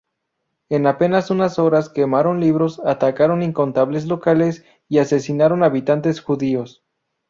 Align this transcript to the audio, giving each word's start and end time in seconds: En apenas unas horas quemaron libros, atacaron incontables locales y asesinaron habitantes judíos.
En 0.69 0.87
apenas 0.87 1.29
unas 1.29 1.59
horas 1.59 1.87
quemaron 1.89 2.39
libros, 2.39 2.81
atacaron 2.85 3.43
incontables 3.43 4.07
locales 4.07 4.65
y 4.89 4.97
asesinaron 4.97 5.63
habitantes 5.63 6.21
judíos. 6.21 6.83